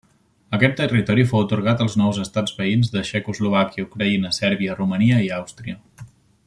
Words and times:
Aquest 0.57 0.71
territori 0.77 1.25
fou 1.33 1.43
atorgat 1.43 1.83
als 1.85 1.97
nous 2.03 2.21
estats 2.23 2.57
veïns 2.61 2.91
de 2.95 3.05
Txecoslovàquia, 3.09 3.87
Ucraïna, 3.93 4.35
Sèrbia, 4.39 4.79
Romania, 4.83 5.25
i 5.29 5.35
Àustria. 5.43 5.79